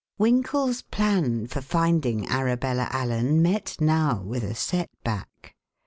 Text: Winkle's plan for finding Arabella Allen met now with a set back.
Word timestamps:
Winkle's 0.17 0.81
plan 0.81 1.45
for 1.45 1.61
finding 1.61 2.27
Arabella 2.27 2.87
Allen 2.89 3.39
met 3.43 3.77
now 3.79 4.23
with 4.23 4.41
a 4.43 4.55
set 4.55 4.89
back. 5.03 5.55